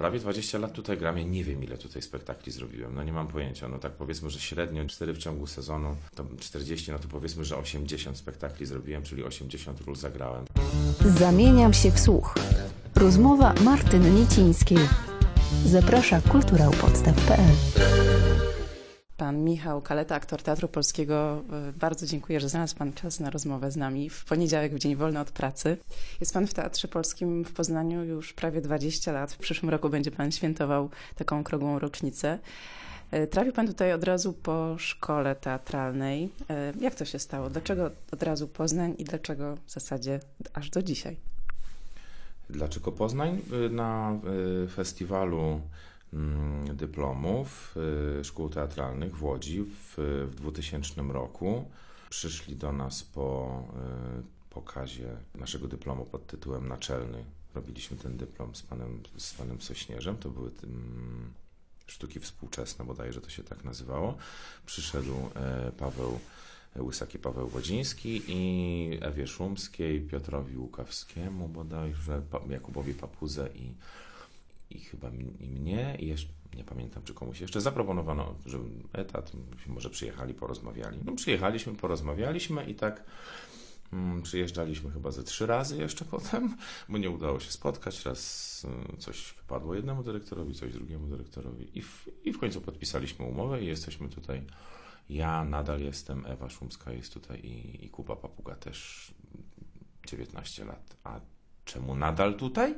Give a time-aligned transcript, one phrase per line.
[0.00, 3.28] Prawie 20 lat tutaj gram, ja nie wiem ile tutaj spektakli zrobiłem, no nie mam
[3.28, 7.44] pojęcia, no tak powiedzmy, że średnio 4 w ciągu sezonu, to 40, no to powiedzmy,
[7.44, 10.44] że 80 spektakli zrobiłem, czyli 80 ról zagrałem.
[11.04, 12.34] Zamieniam się w słuch.
[12.94, 14.78] Rozmowa Martyny Niecińskiej.
[15.64, 18.29] Zaprasza kulturałpodstaw.pl
[19.20, 23.70] Pan Michał Kaleta, aktor Teatru Polskiego, y, bardzo dziękuję, że znalazł Pan czas na rozmowę
[23.70, 25.76] z nami w poniedziałek, w dzień wolny od pracy.
[26.20, 29.32] Jest Pan w Teatrze Polskim w Poznaniu już prawie 20 lat.
[29.32, 32.38] W przyszłym roku będzie Pan świętował taką okrągłą rocznicę.
[33.14, 36.24] Y, Trafił Pan tutaj od razu po szkole teatralnej.
[36.24, 37.50] Y, Jak to się stało?
[37.50, 40.20] Dlaczego od razu Poznań i dlaczego w zasadzie
[40.52, 41.16] aż do dzisiaj?
[42.50, 43.40] Dlaczego Poznań?
[43.70, 44.18] Na
[44.74, 45.60] festiwalu
[46.74, 47.76] dyplomów
[48.20, 49.94] y, szkół teatralnych w Łodzi w,
[50.30, 51.70] w 2000 roku
[52.10, 53.62] przyszli do nas po
[54.18, 57.24] y, pokazie naszego dyplomu pod tytułem naczelny.
[57.54, 60.16] Robiliśmy ten dyplom z panem, z panem Sośnierzem.
[60.16, 61.32] To były mm,
[61.86, 64.16] sztuki współczesne, bodajże to się tak nazywało.
[64.66, 66.18] Przyszedł e, Paweł
[66.78, 73.74] Łysaki Paweł Wodziński i Ewie Szumskiej, Piotrowi Łukawskiemu bodajże, Jakubowi Papuze i,
[74.70, 78.58] i chyba i mnie i jeszcze, nie pamiętam czy komuś jeszcze, zaproponowano, że
[78.92, 79.32] etat,
[79.66, 80.98] może przyjechali, porozmawiali.
[81.04, 83.04] No przyjechaliśmy, porozmawialiśmy i tak
[83.92, 86.56] mm, przyjeżdżaliśmy chyba ze trzy razy jeszcze potem,
[86.88, 91.82] bo nie udało się spotkać, raz y, coś wypadło jednemu dyrektorowi, coś drugiemu dyrektorowi i
[91.82, 94.42] w, i w końcu podpisaliśmy umowę i jesteśmy tutaj
[95.10, 99.10] ja nadal jestem, Ewa Szumska jest tutaj i, i Kuba Papuga też
[100.06, 100.96] 19 lat.
[101.04, 101.20] A
[101.64, 102.74] czemu nadal tutaj?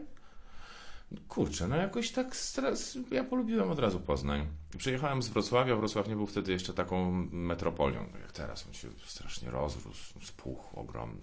[1.29, 4.47] Kurczę, no jakoś tak stres, ja polubiłem od razu Poznań.
[4.79, 8.67] Przyjechałem z Wrocławia, Wrocław nie był wtedy jeszcze taką metropolią, tak jak teraz.
[8.67, 11.21] On się strasznie rozrósł, spuchł ogromny,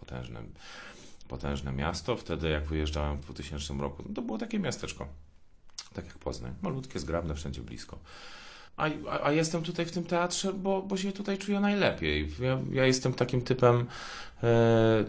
[0.00, 0.42] potężne,
[1.28, 2.16] potężne miasto.
[2.16, 5.08] Wtedy jak wyjeżdżałem w 2000 roku, no to było takie miasteczko,
[5.94, 6.54] tak jak Poznań.
[6.62, 7.98] Malutkie, zgrabne, wszędzie blisko.
[8.76, 8.88] A,
[9.22, 12.28] a, jestem tutaj w tym teatrze, bo, bo się tutaj czuję najlepiej.
[12.40, 13.86] Ja, ja jestem takim typem
[14.42, 15.04] e,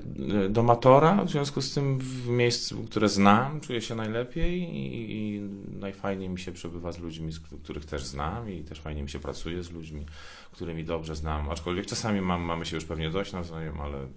[0.49, 5.41] domatora, w związku z tym w miejscu, które znam, czuję się najlepiej i, i
[5.79, 7.31] najfajniej mi się przebywa z ludźmi,
[7.63, 10.05] których też znam i też fajnie mi się pracuje z ludźmi,
[10.51, 11.49] którymi dobrze znam.
[11.49, 14.07] Aczkolwiek czasami mam, mamy się już pewnie dość nawzajem, ale,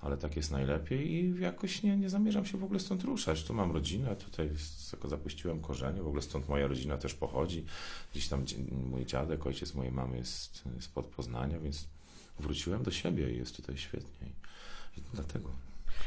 [0.00, 3.44] ale tak jest najlepiej i jakoś nie, nie zamierzam się w ogóle stąd ruszać.
[3.44, 4.50] Tu mam rodzinę, tutaj
[4.90, 7.64] tylko zapuściłem korzenie, w ogóle stąd moja rodzina też pochodzi.
[8.12, 8.44] Gdzieś tam
[8.90, 11.88] mój dziadek, ojciec mojej mamy jest spod Poznania, więc
[12.38, 14.28] wróciłem do siebie i jest tutaj świetnie.
[14.96, 15.50] I, dlatego.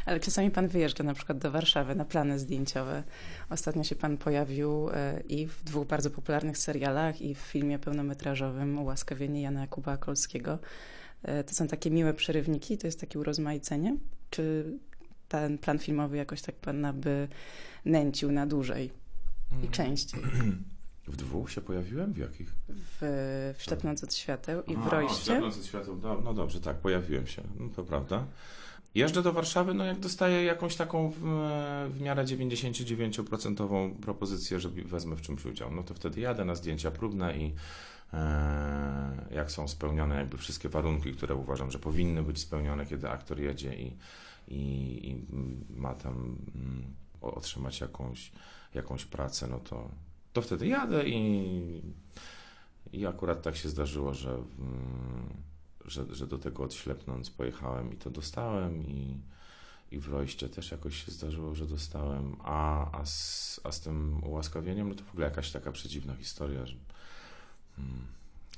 [0.05, 3.03] Ale czasami Pan wyjeżdża na przykład do Warszawy na plany zdjęciowe.
[3.49, 8.79] Ostatnio się Pan pojawił e, i w dwóch bardzo popularnych serialach, i w filmie pełnometrażowym
[8.79, 10.59] Ułaskawienie Jana Jakuba Kolskiego.
[11.23, 13.97] E, To są takie miłe przerywniki, to jest takie urozmaicenie?
[14.29, 14.65] Czy
[15.29, 17.27] ten plan filmowy jakoś tak Pana by
[17.85, 18.91] nęcił na dłużej
[19.63, 20.21] i częściej?
[21.07, 22.13] W dwóch się pojawiłem?
[22.13, 22.53] W jakich?
[22.69, 22.97] W,
[23.57, 25.25] w Szepnąc od świateł i w A, Rojście.
[25.25, 25.99] Szepnąc od świateł.
[26.03, 28.25] No, no dobrze, tak, pojawiłem się, no, to prawda.
[28.95, 31.19] Jeżdżę do Warszawy, no jak dostaję jakąś taką w,
[31.93, 36.91] w miarę 99% propozycję, że wezmę w czymś udział, no to wtedy jadę na zdjęcia
[36.91, 37.53] próbne i
[39.31, 43.75] jak są spełnione jakby wszystkie warunki, które uważam, że powinny być spełnione, kiedy aktor jedzie
[43.75, 43.97] i,
[44.47, 45.25] i, i
[45.69, 48.31] ma tam mm, otrzymać jakąś,
[48.73, 49.89] jakąś pracę, no to,
[50.33, 51.81] to wtedy jadę i,
[52.93, 55.29] i akurat tak się zdarzyło, że, mm,
[55.85, 59.21] że, że do tego odślepnąc pojechałem i to dostałem i,
[59.91, 64.23] i w Rojście też jakoś się zdarzyło, że dostałem, a, a, z, a z tym
[64.23, 66.75] ułaskawieniem, no to w ogóle jakaś taka przedziwna historia, że,
[67.77, 68.07] mm,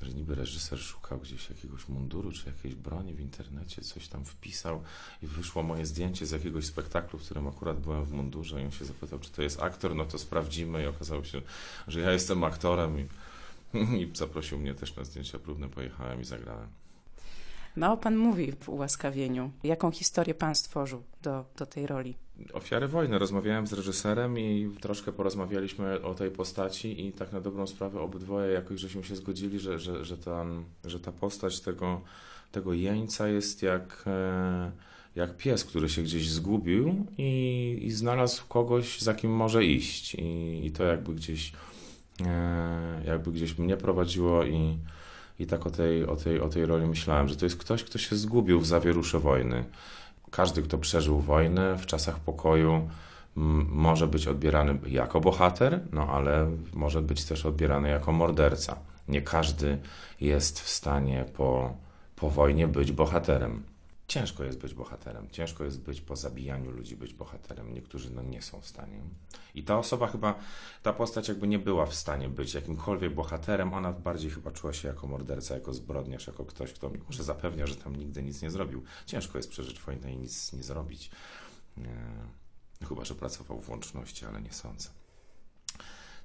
[0.02, 4.84] że niby reżyser szukał gdzieś jakiegoś munduru czy jakiejś broni w internecie, coś tam wpisał
[5.24, 8.72] i wyszło moje zdjęcie z jakiegoś spektaklu, w którym akurat byłem w mundurze i on
[8.72, 11.42] się zapytał, czy to jest aktor, no to sprawdzimy i okazało się,
[11.88, 13.08] że ja jestem aktorem i,
[14.02, 16.68] i zaprosił mnie też na zdjęcia próbne, pojechałem i zagrałem.
[17.76, 19.52] Mało Pan mówi w Ułaskawieniu.
[19.64, 22.16] Jaką historię Pan stworzył do, do tej roli?
[22.54, 23.20] Ofiary wojny.
[23.20, 28.54] Rozmawiałem z reżyserem i troszkę porozmawialiśmy o tej postaci i tak na dobrą sprawę obydwoje
[28.54, 30.46] jakoś żeśmy się zgodzili, że, że, że, ta,
[30.86, 32.02] że ta postać tego,
[32.52, 34.72] tego jeńca jest jak, e,
[35.16, 40.16] jak pies, który się gdzieś zgubił i, i znalazł kogoś, za kim może iść.
[40.16, 41.54] I, i to jakby gdzieś,
[42.26, 44.78] e, jakby gdzieś mnie prowadziło i,
[45.40, 47.98] i tak o tej, o, tej, o tej roli myślałem, że to jest ktoś, kto
[47.98, 49.66] się zgubił w zawierusze wojny.
[50.36, 52.90] Każdy, kto przeżył wojnę w czasach pokoju,
[53.36, 58.78] może być odbierany jako bohater, no ale może być też odbierany jako morderca.
[59.08, 59.78] Nie każdy
[60.22, 61.74] jest w stanie po,
[62.16, 63.64] po wojnie być bohaterem.
[64.08, 67.74] Ciężko jest być bohaterem, ciężko jest być po zabijaniu ludzi, być bohaterem.
[67.74, 69.00] Niektórzy no, nie są w stanie.
[69.56, 70.40] I ta osoba chyba,
[70.84, 74.88] ta postać jakby nie była w stanie być jakimkolwiek bohaterem, ona bardziej chyba czuła się
[74.88, 78.52] jako morderca, jako zbrodniarz, jako ktoś, kto mi może zapewnia, że tam nigdy nic nie
[78.52, 78.84] zrobił.
[79.06, 81.12] Ciężko jest przeżyć wojnę i nic nie zrobić.
[81.78, 81.96] Nie.
[82.88, 84.90] Chyba, że pracował w łączności, ale nie sądzę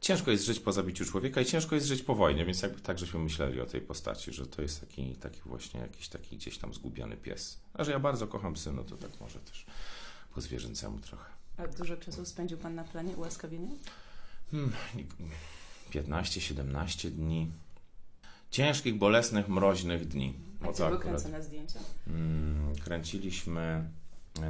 [0.00, 2.99] ciężko jest żyć po zabiciu człowieka i ciężko jest żyć po wojnie, więc jakby tak
[2.99, 6.75] żeśmy myśleli o tej postaci, że to jest taki, taki właśnie jakiś taki gdzieś tam
[6.75, 7.61] zgubiony pies.
[7.75, 9.67] A że ja bardzo kocham psy, no to tak może też
[10.35, 11.40] po zwierzęcemu trochę.
[11.65, 13.71] A dużo czasu spędził Pan na planie ułaskawienia?
[14.51, 14.73] Hmm,
[15.91, 17.53] 15-17 dni.
[18.51, 20.35] Ciężkich, bolesnych, mroźnych dni.
[20.61, 21.79] A gdzie były kręcone zdjęcia?
[22.05, 23.91] Hmm, kręciliśmy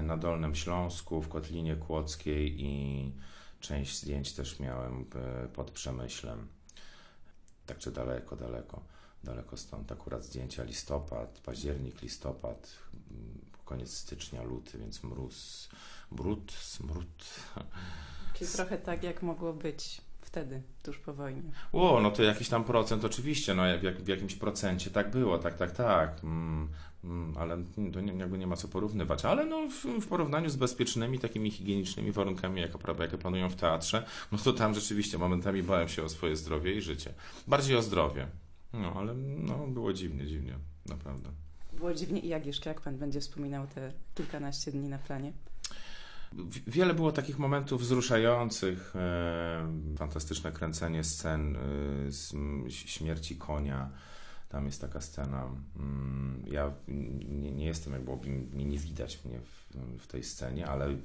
[0.03, 3.13] na Dolnym Śląsku, w Kotlinie Kłodzkiej i
[3.61, 5.05] Część zdjęć też miałem
[5.45, 6.47] e, pod Przemyślem.
[7.67, 8.83] Także daleko, daleko,
[9.25, 9.93] daleko stąd.
[9.93, 12.79] Akurat zdjęcia listopad, październik, listopad,
[13.11, 15.69] mm, koniec stycznia, luty, więc mróz,
[16.11, 17.25] brud, smród.
[18.35, 20.01] Czyli trochę tak, jak mogło być
[20.31, 21.43] wtedy, tuż po wojnie.
[21.73, 25.39] O, no to jakiś tam procent oczywiście, no jak, jak w jakimś procencie tak było,
[25.39, 26.25] tak, tak, tak.
[26.25, 26.69] Mm,
[27.05, 27.57] mm, ale
[27.93, 29.25] to nie, jakby nie ma co porównywać.
[29.25, 33.57] Ale no w, w, porównaniu z bezpiecznymi, takimi higienicznymi warunkami, jak, prawda, jakie panują w
[33.57, 37.15] teatrze, no to tam rzeczywiście momentami bałem się o swoje zdrowie i życie.
[37.47, 38.27] Bardziej o zdrowie.
[38.73, 41.31] No, ale no, było dziwnie, dziwnie, naprawdę.
[41.73, 45.33] Było dziwnie i jak jeszcze, jak pan będzie wspominał te kilkanaście dni na planie?
[46.67, 51.61] Wiele było takich momentów wzruszających, e, fantastyczne kręcenie scen e,
[52.13, 52.35] z
[52.69, 53.91] śmierci konia.
[54.49, 55.49] Tam jest taka scena.
[55.77, 60.97] Mm, ja nie, nie jestem, jakby mnie nie widać mnie w, w, tej scenie, ale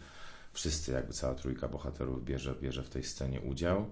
[0.54, 3.86] wszyscy, jakby cała trójka bohaterów bierze, bierze w tej scenie udział.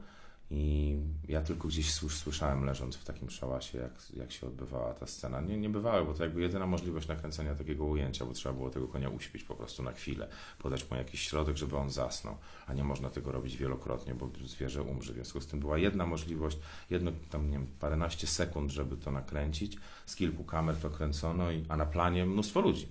[0.55, 0.97] I
[1.27, 5.41] ja tylko gdzieś słyszałem, leżąc w takim szałasie, jak, jak się odbywała ta scena.
[5.41, 8.87] Nie, nie bywały, bo to jakby jedyna możliwość nakręcenia takiego ujęcia, bo trzeba było tego
[8.87, 10.27] konia uśpić po prostu na chwilę,
[10.59, 14.81] podać mu jakiś środek, żeby on zasnął, a nie można tego robić wielokrotnie, bo zwierzę
[14.81, 15.13] umrze.
[15.13, 16.57] W związku z tym była jedna możliwość,
[16.89, 19.77] jedno tam, nie wiem, paręnaście sekund, żeby to nakręcić.
[20.05, 22.87] Z kilku kamer to kręcono, i, a na planie mnóstwo ludzi,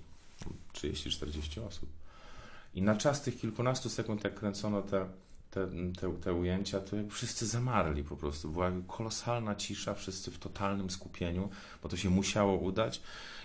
[0.73, 1.89] 30-40 osób.
[2.75, 5.05] I na czas tych kilkunastu sekund, jak kręcono te
[5.53, 5.67] te,
[6.01, 8.49] te, te ujęcia, to wszyscy zamarli po prostu.
[8.49, 11.49] Była kolosalna cisza, wszyscy w totalnym skupieniu,
[11.83, 13.01] bo to się musiało udać.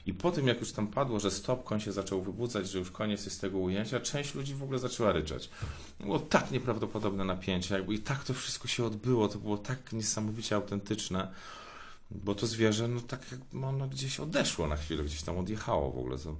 [0.06, 2.90] I po tym, jak już tam padło, że stop, koń się zaczął wybudzać, że już
[2.90, 5.50] koniec jest tego ujęcia, część ludzi w ogóle zaczęła ryczeć.
[6.00, 10.56] Było tak nieprawdopodobne napięcie, jakby i tak to wszystko się odbyło, to było tak niesamowicie
[10.56, 11.32] autentyczne,
[12.10, 15.98] bo to zwierzę, no tak jak ono gdzieś odeszło na chwilę, gdzieś tam odjechało w
[15.98, 16.18] ogóle.
[16.18, 16.36] To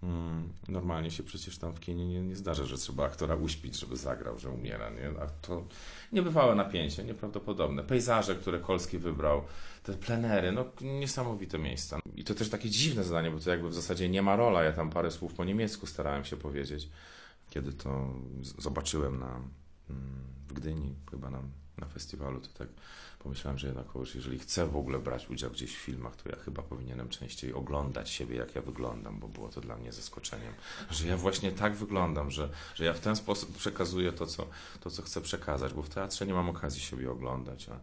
[0.00, 3.96] Hmm, normalnie się przecież tam w kinie nie, nie zdarza, że trzeba aktora uśpić, żeby
[3.96, 4.90] zagrał, że umiera.
[4.90, 5.08] Nie?
[5.22, 5.64] A to
[6.12, 7.82] niebywałe napięcie, nieprawdopodobne.
[7.82, 9.42] Pejzaże, które Kolski wybrał,
[9.82, 11.98] te plenery, no niesamowite miejsca.
[12.16, 14.64] I to też takie dziwne zadanie, bo to jakby w zasadzie nie ma rola.
[14.64, 16.88] Ja tam parę słów po niemiecku starałem się powiedzieć,
[17.50, 18.14] kiedy to
[18.58, 19.40] zobaczyłem na,
[19.90, 21.42] mm, w Gdyni, chyba na,
[21.78, 22.68] na festiwalu, to tak
[23.18, 26.62] pomyślałem, że jednak jeżeli chcę w ogóle brać udział gdzieś w filmach, to ja chyba
[26.62, 30.54] powinienem częściej oglądać siebie, jak ja wyglądam, bo było to dla mnie zaskoczeniem,
[30.90, 34.46] że ja właśnie tak wyglądam, że, że ja w ten sposób przekazuję to co,
[34.80, 37.80] to, co chcę przekazać, bo w teatrze nie mam okazji siebie oglądać, a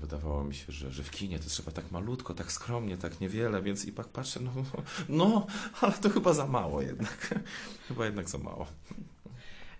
[0.00, 3.62] Wydawało mi się, że, że w kinie to trzeba tak malutko, tak skromnie, tak niewiele,
[3.62, 4.52] więc i tak patrzę, no,
[5.08, 5.46] no,
[5.80, 7.34] ale to chyba za mało jednak.
[7.88, 8.66] chyba jednak za mało.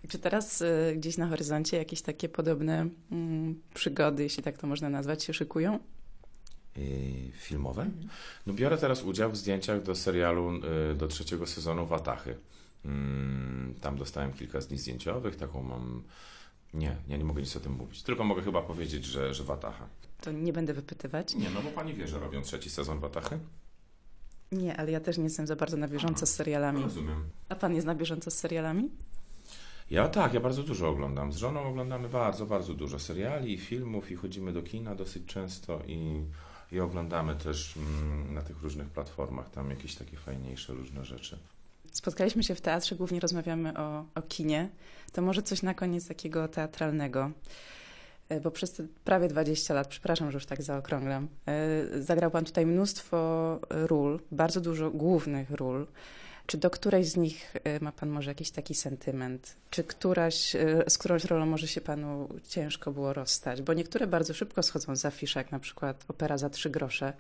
[0.09, 4.91] Czy teraz y, gdzieś na horyzoncie jakieś takie podobne mm, przygody, jeśli tak to można
[4.91, 5.79] nazwać, się szykują?
[6.77, 6.85] Yy,
[7.33, 7.83] filmowe?
[7.83, 8.09] Mhm.
[8.47, 10.53] No biorę teraz udział w zdjęciach do serialu
[10.93, 12.37] y, do trzeciego sezonu Watachy.
[12.85, 16.03] Mm, tam dostałem kilka dni zdjęciowych, taką mam...
[16.75, 18.03] Nie, ja nie mogę nic o tym mówić.
[18.03, 19.87] Tylko mogę chyba powiedzieć, że, że Watacha.
[20.21, 21.35] To nie będę wypytywać.
[21.35, 23.39] Nie, no bo pani wie, że robią trzeci sezon Watachy?
[24.53, 26.83] Nie, ale ja też nie jestem za bardzo na bieżąco z serialami.
[26.83, 27.25] Rozumiem.
[27.49, 28.91] A pan jest na bieżąco z serialami?
[29.93, 31.33] Ja tak, ja bardzo dużo oglądam.
[31.33, 36.25] Z żoną oglądamy bardzo, bardzo dużo seriali, filmów i chodzimy do kina dosyć często i,
[36.73, 41.39] i oglądamy też mm, na tych różnych platformach tam jakieś takie fajniejsze różne rzeczy.
[41.93, 44.69] Spotkaliśmy się w teatrze, głównie rozmawiamy o, o kinie.
[45.13, 47.31] To może coś na koniec takiego teatralnego
[48.29, 52.45] e, bo przez te prawie 20 lat, przepraszam, że już tak zaokrąglam, e, zagrał Pan
[52.45, 55.87] tutaj mnóstwo ról, bardzo dużo głównych ról.
[56.47, 59.57] Czy do którejś z nich y, ma Pan może jakiś taki sentyment?
[59.71, 63.63] Czy któraś, y, z którąś rolą może się Panu ciężko było rozstać?
[63.63, 67.13] Bo niektóre bardzo szybko schodzą z afisz, jak na przykład opera za trzy grosze,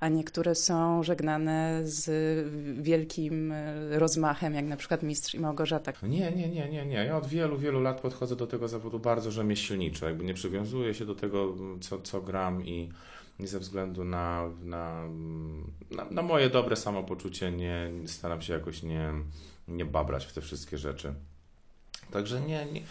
[0.00, 2.10] a niektóre są żegnane z
[2.82, 5.92] wielkim y, rozmachem, jak na przykład Mistrz i Małgorzata.
[6.02, 7.04] Nie, nie, nie, nie, nie.
[7.04, 10.06] Ja od wielu, wielu lat podchodzę do tego zawodu bardzo rzemieślniczo.
[10.06, 12.88] Jakby nie przywiązuję się do tego, co, co gram i
[13.48, 15.08] ze względu na, na,
[15.90, 19.12] na, na moje dobre samopoczucie nie staram się jakoś nie,
[19.68, 21.14] nie babrać w te wszystkie rzeczy.
[22.10, 22.82] Także nie, nie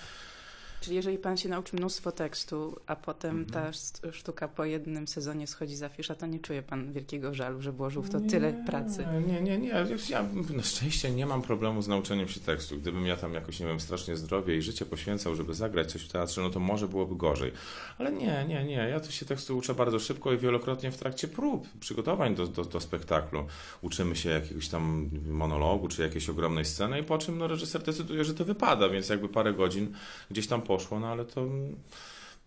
[0.81, 3.49] Czyli jeżeli pan się nauczy mnóstwo tekstu, a potem Mhm.
[3.53, 7.61] ta sz- sztuka po jednym sezonie schodzi za fisza, to nie czuje pan wielkiego żalu,
[7.61, 9.05] że włożył w to tyle pracy.
[9.27, 9.67] Nie, nie, nie.
[10.09, 12.77] Ja na szczęście nie mam problemu z nauczeniem się tekstu.
[12.77, 16.07] Gdybym ja tam jakoś, nie wiem, strasznie zdrowie i życie poświęcał, żeby zagrać coś w
[16.11, 17.51] teatrze, no to może byłoby gorzej.
[17.97, 18.73] Ale nie, nie, nie.
[18.75, 22.65] Ja to się tekstu uczę bardzo szybko i wielokrotnie w trakcie prób, przygotowań do, do,
[22.65, 23.45] do spektaklu.
[23.81, 28.25] Uczymy się jakiegoś tam monologu, czy jakiejś ogromnej sceny i po czym no, reżyser decyduje,
[28.25, 29.93] że to wypada, więc jakby parę godzin
[30.31, 31.41] gdzieś tam poszło, no ale to...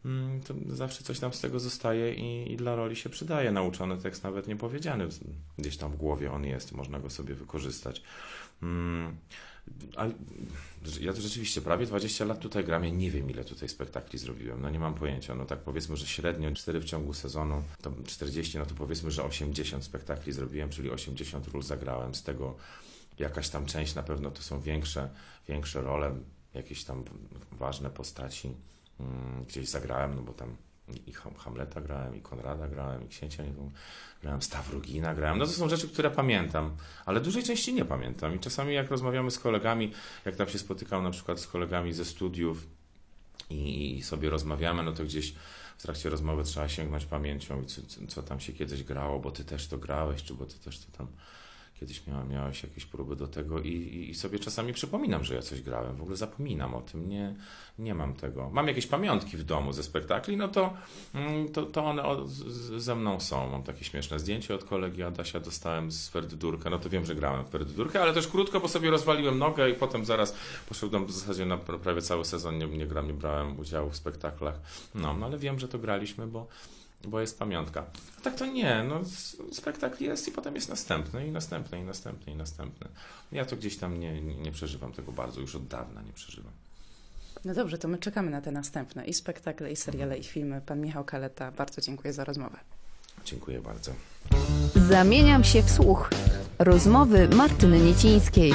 [0.05, 3.53] mm, To zawsze coś tam z tego zostaje i, i dla roli się przydaje.
[3.53, 5.09] Nauczony tekst, nawet niepowiedziany,
[5.59, 8.03] gdzieś tam w głowie on jest, można go sobie wykorzystać.
[8.63, 9.17] Mm,
[9.97, 10.07] A
[11.01, 12.85] ja to rzeczywiście prawie 20 lat tutaj gram.
[12.85, 14.61] Ja nie wiem, ile tutaj spektakli zrobiłem.
[14.63, 15.35] No nie mam pojęcia.
[15.35, 19.25] No tak powiedzmy, że średnio 4 w ciągu sezonu, to 40, no to powiedzmy, że
[19.25, 22.15] 80 spektakli zrobiłem, czyli 80 ról zagrałem.
[22.15, 22.57] Z tego
[23.19, 25.09] jakaś tam część na pewno to są większe,
[25.49, 26.15] większe role,
[26.55, 27.05] jakieś tam
[27.53, 28.53] ważne postaci.
[29.01, 30.57] Mm, Gdzieś zagrałem, no bo tam
[31.07, 33.45] i Ham- Hamleta grałem, i Konrada grałem, i Księcia
[34.23, 35.39] grałem, Stawrogina grałem.
[35.39, 38.35] No to są rzeczy, które pamiętam, ale dużej części nie pamiętam.
[38.37, 39.93] I czasami jak rozmawiamy z kolegami,
[40.25, 42.67] jak tam się spotykam na przykład z kolegami ze studiów
[43.51, 45.35] i, i sobie rozmawiamy, no to gdzieś
[45.79, 49.69] w trakcie rozmowy trzeba sięgnąć pamięcią co- co tam się kiedyś grało, bo ty też
[49.69, 51.07] to grałeś, czy bo ty też to tam
[51.81, 55.43] kiedyś miała, miałeś jakieś próby do tego i, i, i sobie czasami przypominam, że ja
[55.43, 55.97] coś grałem.
[55.97, 57.35] W ogóle zapominam o tym, nie,
[57.79, 58.51] nie mam tego.
[58.51, 60.73] Mam jakieś pamiątki w domu ze spektakli, no to,
[61.15, 62.03] mm, to, to one
[62.77, 63.51] ze mną są.
[63.51, 67.45] Mam takie śmieszne zdjęcie od kolegi Adasia, dostałem z Ferdydurka, no to wiem, że grałem
[67.45, 70.37] w Ferdydurkę, ale też krótko, bo sobie rozwaliłem nogę i potem zaraz
[70.69, 73.97] poszedłem w zasadzie na pra- prawie cały sezon, nie, nie gram, nie brałem udziału w
[73.97, 74.61] spektaklach.
[74.95, 76.47] No, no ale wiem, że to graliśmy, bo
[77.07, 77.85] bo jest pamiątka.
[78.19, 79.01] A tak to nie, no
[79.53, 82.89] spektakl jest i potem jest następny i następny i następny i następny.
[83.33, 86.53] Ja to gdzieś tam nie, nie, nie przeżywam tego bardzo, już od dawna nie przeżywam.
[87.45, 90.61] No dobrze, to my czekamy na te następne i spektakle, i seriale, i filmy.
[90.67, 92.59] Pan Michał Kaleta, bardzo dziękuję za rozmowę.
[93.25, 93.93] Dziękuję bardzo.
[94.89, 96.11] Zamieniam się w słuch.
[96.59, 98.53] Rozmowy Martyny Niecińskiej.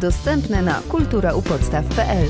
[0.00, 2.28] Dostępne na kulturaupodstaw.pl